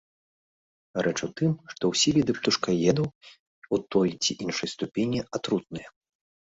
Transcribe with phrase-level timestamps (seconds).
[1.07, 3.05] Рэч у тым, што ўсе віды птушкаедаў
[3.77, 5.89] у той ці іншай ступені атрутныя.